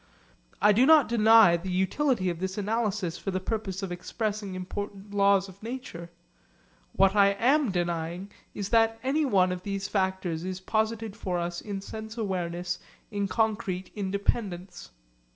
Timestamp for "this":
2.39-2.57